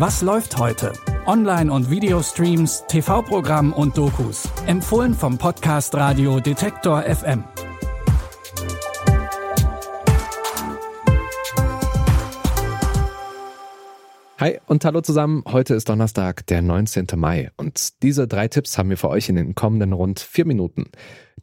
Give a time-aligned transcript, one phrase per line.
[0.00, 0.94] Was läuft heute?
[1.26, 4.48] Online- und Videostreams, TV-Programm und Dokus.
[4.66, 7.44] Empfohlen vom Podcast Radio Detektor FM.
[14.38, 15.44] Hi und hallo zusammen.
[15.46, 17.06] Heute ist Donnerstag, der 19.
[17.16, 20.86] Mai und diese drei Tipps haben wir für euch in den kommenden rund vier Minuten.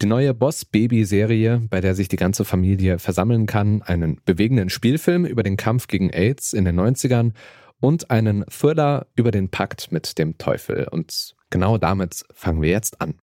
[0.01, 4.71] Die neue Boss Baby Serie, bei der sich die ganze Familie versammeln kann, einen bewegenden
[4.71, 7.33] Spielfilm über den Kampf gegen AIDS in den 90ern
[7.79, 10.87] und einen Thriller über den Pakt mit dem Teufel.
[10.89, 13.15] Und genau damit fangen wir jetzt an.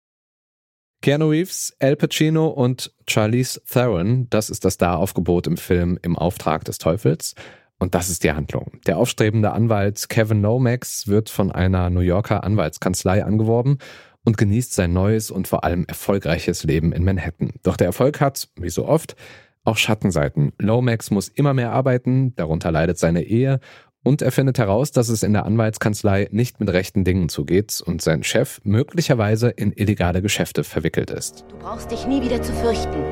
[1.02, 6.64] Keanu Reeves, Al Pacino und Charlize Theron, das ist das Star-Aufgebot im Film Im Auftrag
[6.64, 7.34] des Teufels.
[7.78, 8.80] Und das ist die Handlung.
[8.86, 13.78] Der aufstrebende Anwalt Kevin Lomax wird von einer New Yorker Anwaltskanzlei angeworben
[14.24, 17.52] und genießt sein neues und vor allem erfolgreiches Leben in Manhattan.
[17.62, 19.16] Doch der Erfolg hat, wie so oft,
[19.64, 20.52] auch Schattenseiten.
[20.58, 23.60] Lomax muss immer mehr arbeiten, darunter leidet seine Ehe
[24.04, 28.02] und er findet heraus, dass es in der Anwaltskanzlei nicht mit rechten Dingen zugeht und
[28.02, 31.44] sein Chef möglicherweise in illegale Geschäfte verwickelt ist.
[31.48, 33.02] Du brauchst dich nie wieder zu fürchten.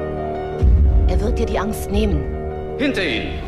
[1.08, 2.22] Er wird dir die Angst nehmen.
[2.78, 3.40] Hinter Ihnen.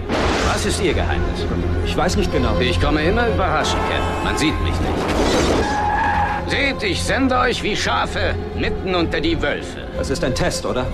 [0.47, 1.47] Was ist Ihr Geheimnis?
[1.87, 2.59] Ich weiß nicht genau.
[2.61, 4.25] Ich komme immer überraschend, Kevin.
[4.25, 6.51] Man sieht mich nicht.
[6.51, 9.89] Seht, ich sende euch wie Schafe mitten unter die Wölfe.
[9.97, 10.87] Das ist ein Test, oder?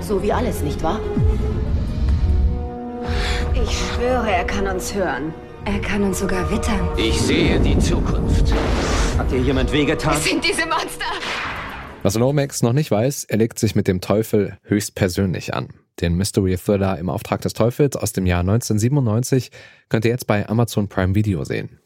[0.00, 1.00] So wie alles, nicht wahr?
[3.54, 5.32] Ich schwöre, er kann uns hören.
[5.64, 6.88] Er kann uns sogar wittern.
[6.96, 8.52] Ich sehe die Zukunft.
[9.18, 10.14] Hat dir jemand wehgetan?
[10.14, 11.04] Es sind diese Monster!
[12.02, 15.68] Was Lomax noch nicht weiß, er legt sich mit dem Teufel höchstpersönlich an.
[16.00, 19.50] Den Mystery Thriller im Auftrag des Teufels aus dem Jahr 1997
[19.90, 21.78] könnt ihr jetzt bei Amazon Prime Video sehen.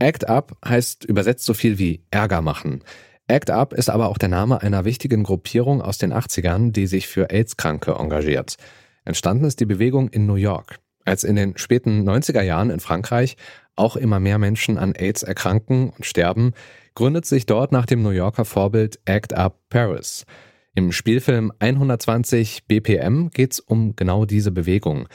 [0.00, 2.82] Act Up heißt übersetzt so viel wie Ärger machen.
[3.28, 7.06] Act Up ist aber auch der Name einer wichtigen Gruppierung aus den 80ern, die sich
[7.06, 8.56] für AIDS-Kranke engagiert.
[9.04, 10.78] Entstanden ist die Bewegung in New York.
[11.04, 13.36] Als in den späten 90er Jahren in Frankreich
[13.74, 16.52] auch immer mehr Menschen an AIDS erkranken und sterben,
[16.94, 20.26] gründet sich dort nach dem New Yorker Vorbild Act Up Paris.
[20.74, 25.08] Im Spielfilm 120 BPM geht es um genau diese Bewegung.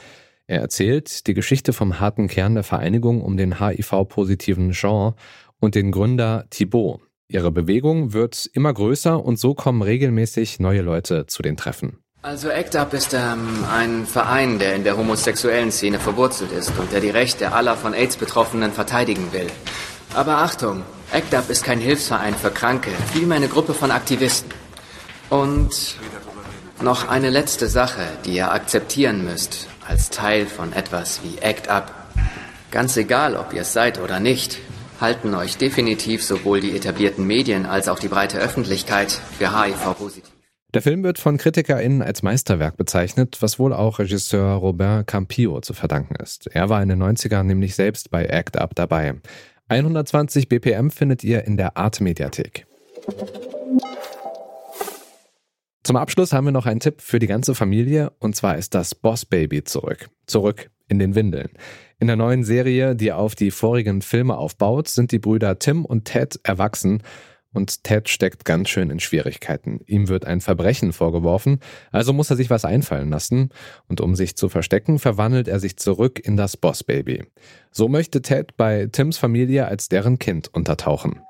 [0.46, 5.14] Er erzählt die Geschichte vom harten Kern der Vereinigung um den HIV-positiven Jean
[5.58, 7.00] und den Gründer Thibault.
[7.28, 11.98] Ihre Bewegung wird immer größer und so kommen regelmäßig neue Leute zu den Treffen.
[12.26, 16.90] Also ACT UP ist ähm, ein Verein, der in der homosexuellen Szene verwurzelt ist und
[16.90, 19.46] der die Rechte aller von AIDS Betroffenen verteidigen will.
[20.12, 20.82] Aber Achtung,
[21.12, 24.50] ACT UP ist kein Hilfsverein für Kranke, vielmehr eine Gruppe von Aktivisten.
[25.30, 25.70] Und
[26.82, 31.84] noch eine letzte Sache, die ihr akzeptieren müsst, als Teil von etwas wie ACT UP.
[32.72, 34.58] Ganz egal, ob ihr es seid oder nicht,
[35.00, 40.35] halten euch definitiv sowohl die etablierten Medien als auch die breite Öffentlichkeit für HIV-positiv.
[40.74, 45.74] Der Film wird von KritikerInnen als Meisterwerk bezeichnet, was wohl auch Regisseur Robert Campillo zu
[45.74, 46.48] verdanken ist.
[46.48, 49.14] Er war in den 90ern nämlich selbst bei Act Up dabei.
[49.68, 52.66] 120 BPM findet ihr in der Art Mediathek.
[55.84, 58.94] Zum Abschluss haben wir noch einen Tipp für die ganze Familie und zwar ist das
[58.94, 60.10] Boss Baby zurück.
[60.26, 61.50] Zurück in den Windeln.
[62.00, 66.04] In der neuen Serie, die auf die vorigen Filme aufbaut, sind die Brüder Tim und
[66.04, 67.02] Ted erwachsen
[67.56, 69.80] und Ted steckt ganz schön in Schwierigkeiten.
[69.86, 73.50] Ihm wird ein Verbrechen vorgeworfen, also muss er sich was einfallen lassen
[73.88, 77.24] und um sich zu verstecken, verwandelt er sich zurück in das Boss Baby.
[77.72, 81.20] So möchte Ted bei Tims Familie als deren Kind untertauchen.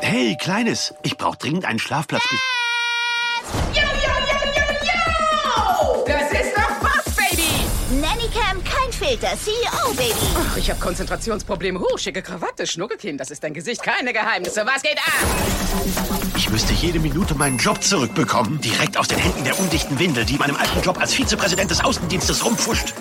[0.00, 2.22] Hey, Kleines, ich brauche dringend einen Schlafplatz.
[9.12, 10.14] Filter, CEO Baby.
[10.36, 11.78] Ach, ich habe Konzentrationsprobleme.
[11.78, 14.64] Huh, schicke Krawatte, Schnuckelkind, das ist dein Gesicht, keine Geheimnisse.
[14.64, 16.32] Was geht ab?
[16.34, 18.58] Ich müsste jede Minute meinen Job zurückbekommen.
[18.62, 22.42] Direkt aus den Händen der undichten Windel, die meinem alten Job als Vizepräsident des Außendienstes
[22.42, 22.94] rumpfuscht.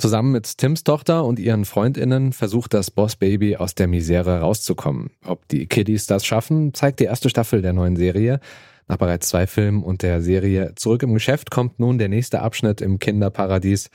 [0.00, 5.12] Zusammen mit Tims Tochter und ihren Freundinnen versucht das Boss Baby aus der Misere rauszukommen.
[5.24, 8.40] Ob die Kiddies das schaffen, zeigt die erste Staffel der neuen Serie.
[8.88, 12.80] Nach bereits zwei Filmen und der Serie Zurück im Geschäft kommt nun der nächste Abschnitt
[12.80, 13.88] im Kinderparadies.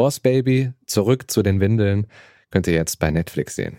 [0.00, 2.06] Boss Baby, zurück zu den Windeln,
[2.50, 3.76] könnt ihr jetzt bei Netflix sehen.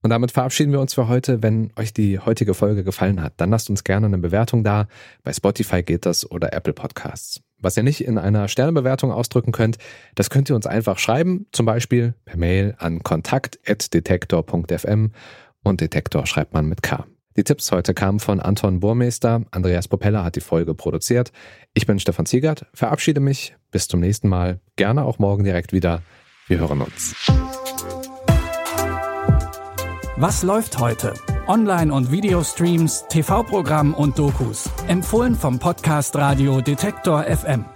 [0.00, 1.42] Und damit verabschieden wir uns für heute.
[1.42, 4.88] Wenn euch die heutige Folge gefallen hat, dann lasst uns gerne eine Bewertung da.
[5.24, 7.42] Bei Spotify geht das oder Apple Podcasts.
[7.58, 9.76] Was ihr nicht in einer Sternebewertung ausdrücken könnt,
[10.14, 15.12] das könnt ihr uns einfach schreiben, zum Beispiel per Mail an kontakt.detektor.fm
[15.62, 17.04] und Detektor schreibt man mit K.
[17.36, 19.42] Die Tipps heute kamen von Anton Burmeister.
[19.50, 21.32] Andreas Propeller hat die Folge produziert.
[21.74, 23.54] Ich bin Stefan Ziegert, verabschiede mich.
[23.70, 24.60] Bis zum nächsten Mal.
[24.76, 26.02] Gerne auch morgen direkt wieder.
[26.48, 27.14] Wir hören uns.
[30.16, 31.12] Was läuft heute?
[31.46, 34.70] Online- und Videostreams, TV-Programm und Dokus.
[34.88, 37.66] Empfohlen vom Podcast Radio Detektor FM.